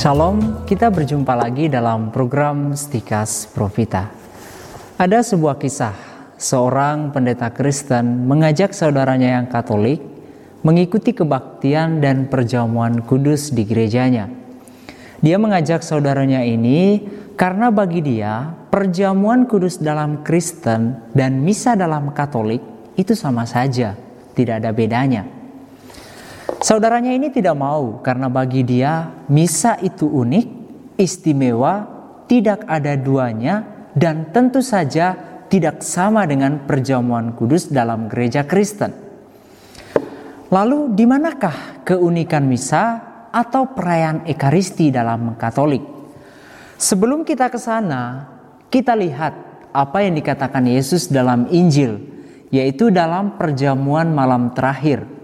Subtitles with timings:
[0.00, 4.08] Shalom, kita berjumpa lagi dalam program Stikas Profita.
[4.96, 5.92] Ada sebuah kisah,
[6.40, 10.00] seorang pendeta Kristen mengajak saudaranya yang Katolik
[10.64, 14.32] mengikuti kebaktian dan perjamuan kudus di gerejanya.
[15.20, 17.04] Dia mengajak saudaranya ini
[17.36, 22.64] karena bagi dia perjamuan kudus dalam Kristen dan misa dalam Katolik
[22.96, 24.00] itu sama saja,
[24.32, 25.39] tidak ada bedanya.
[26.60, 30.46] Saudaranya ini tidak mau karena bagi dia misa itu unik,
[31.00, 31.88] istimewa,
[32.28, 35.16] tidak ada duanya, dan tentu saja
[35.48, 38.92] tidak sama dengan perjamuan kudus dalam gereja Kristen.
[40.52, 45.80] Lalu di manakah keunikan misa atau perayaan Ekaristi dalam Katolik?
[46.76, 48.28] Sebelum kita ke sana,
[48.68, 49.32] kita lihat
[49.72, 52.04] apa yang dikatakan Yesus dalam Injil,
[52.52, 55.19] yaitu dalam perjamuan malam terakhir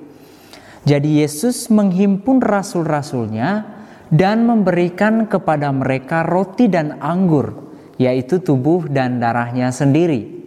[0.87, 3.67] jadi Yesus menghimpun rasul-rasulnya
[4.07, 10.47] dan memberikan kepada mereka roti dan anggur, yaitu tubuh dan darahnya sendiri.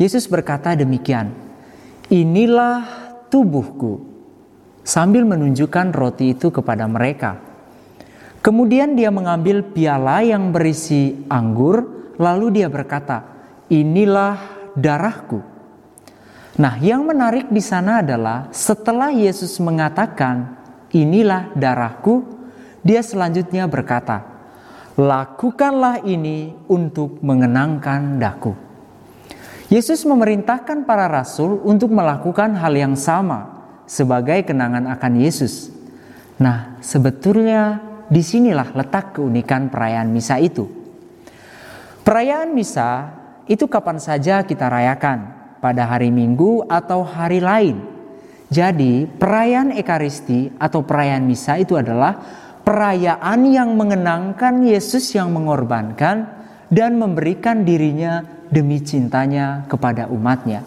[0.00, 1.28] Yesus berkata demikian,
[2.08, 2.88] Inilah
[3.28, 4.00] tubuhku,
[4.80, 7.36] sambil menunjukkan roti itu kepada mereka.
[8.40, 11.84] Kemudian dia mengambil piala yang berisi anggur,
[12.16, 13.28] lalu dia berkata,
[13.68, 14.40] Inilah
[14.72, 15.55] darahku
[16.56, 20.56] Nah, yang menarik di sana adalah setelah Yesus mengatakan,
[20.88, 22.24] "Inilah darahku,"
[22.80, 24.24] dia selanjutnya berkata,
[24.96, 28.56] "Lakukanlah ini untuk mengenangkan daku."
[29.68, 35.68] Yesus memerintahkan para rasul untuk melakukan hal yang sama sebagai kenangan akan Yesus.
[36.40, 40.64] Nah, sebetulnya di sinilah letak keunikan perayaan misa itu.
[42.00, 43.12] Perayaan misa
[43.44, 47.80] itu kapan saja kita rayakan, pada hari Minggu atau hari lain.
[48.46, 52.14] Jadi, perayaan Ekaristi atau perayaan Misa itu adalah
[52.62, 56.26] perayaan yang mengenangkan Yesus yang mengorbankan
[56.70, 60.62] dan memberikan dirinya demi cintanya kepada umatnya.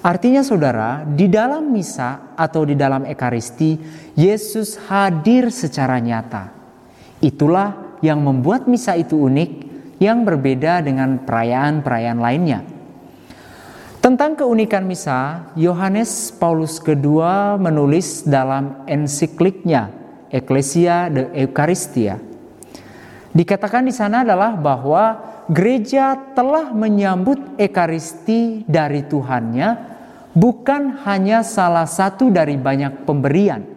[0.00, 3.76] Artinya saudara, di dalam misa atau di dalam ekaristi,
[4.16, 6.48] Yesus hadir secara nyata.
[7.20, 9.50] Itulah yang membuat misa itu unik
[10.00, 12.64] yang berbeda dengan perayaan-perayaan lainnya.
[14.00, 17.20] Tentang keunikan misa, Yohanes Paulus II
[17.60, 19.92] menulis dalam ensikliknya
[20.32, 22.16] Ecclesia de Eucharistia.
[23.36, 25.20] Dikatakan di sana adalah bahwa
[25.52, 29.68] gereja telah menyambut Ekaristi dari Tuhannya
[30.32, 33.68] bukan hanya salah satu dari banyak pemberian,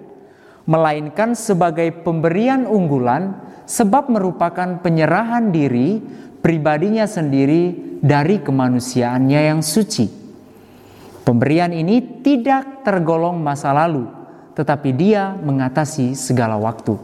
[0.63, 5.99] melainkan sebagai pemberian unggulan sebab merupakan penyerahan diri
[6.39, 10.11] pribadinya sendiri dari kemanusiaannya yang suci.
[11.23, 14.03] Pemberian ini tidak tergolong masa lalu,
[14.59, 16.99] tetapi dia mengatasi segala waktu.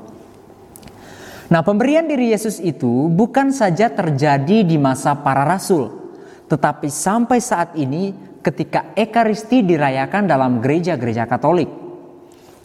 [1.47, 5.87] Nah, pemberian diri Yesus itu bukan saja terjadi di masa para rasul,
[6.51, 8.11] tetapi sampai saat ini
[8.43, 11.71] ketika Ekaristi dirayakan dalam gereja-gereja Katolik.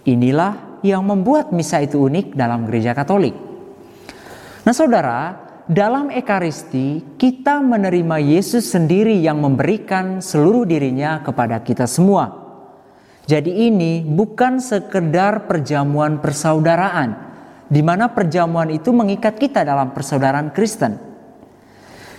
[0.05, 3.33] Inilah yang membuat misa itu unik dalam gereja Katolik.
[4.67, 12.45] Nah, saudara, dalam Ekaristi kita menerima Yesus sendiri yang memberikan seluruh dirinya kepada kita semua.
[13.25, 17.17] Jadi ini bukan sekedar perjamuan persaudaraan,
[17.73, 21.01] di mana perjamuan itu mengikat kita dalam persaudaraan Kristen.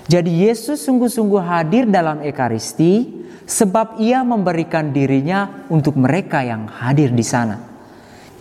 [0.09, 7.25] Jadi Yesus sungguh-sungguh hadir dalam Ekaristi sebab ia memberikan dirinya untuk mereka yang hadir di
[7.25, 7.62] sana.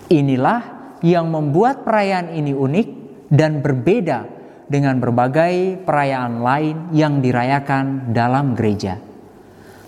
[0.09, 0.61] Inilah
[1.05, 2.89] yang membuat perayaan ini unik
[3.29, 9.01] dan berbeda dengan berbagai perayaan lain yang dirayakan dalam gereja.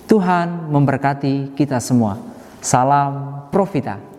[0.07, 2.19] Tuhan memberkati kita semua.
[2.63, 4.16] Salam Profita.